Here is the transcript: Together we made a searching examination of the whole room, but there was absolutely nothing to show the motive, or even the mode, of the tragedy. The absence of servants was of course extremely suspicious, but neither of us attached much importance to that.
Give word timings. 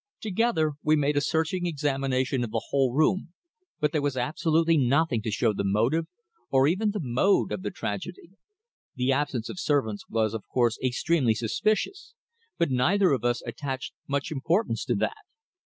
Together 0.19 0.71
we 0.81 0.95
made 0.95 1.15
a 1.15 1.21
searching 1.21 1.67
examination 1.67 2.43
of 2.43 2.49
the 2.49 2.63
whole 2.71 2.91
room, 2.91 3.33
but 3.79 3.91
there 3.91 4.01
was 4.01 4.17
absolutely 4.17 4.75
nothing 4.75 5.21
to 5.21 5.29
show 5.29 5.53
the 5.53 5.63
motive, 5.63 6.07
or 6.49 6.67
even 6.67 6.89
the 6.89 6.99
mode, 6.99 7.51
of 7.51 7.61
the 7.61 7.69
tragedy. 7.69 8.31
The 8.95 9.11
absence 9.11 9.47
of 9.47 9.59
servants 9.59 10.09
was 10.09 10.33
of 10.33 10.43
course 10.51 10.79
extremely 10.83 11.35
suspicious, 11.35 12.15
but 12.57 12.71
neither 12.71 13.11
of 13.11 13.23
us 13.23 13.43
attached 13.45 13.93
much 14.07 14.31
importance 14.31 14.85
to 14.85 14.95
that. 14.95 15.17